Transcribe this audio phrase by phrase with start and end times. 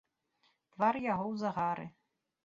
[0.75, 1.85] Твар яго ў загары.